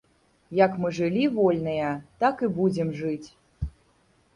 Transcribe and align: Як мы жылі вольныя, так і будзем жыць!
Як 0.59 0.79
мы 0.83 0.91
жылі 1.01 1.27
вольныя, 1.37 1.93
так 2.25 2.35
і 2.49 2.53
будзем 2.59 2.87
жыць! 3.05 3.27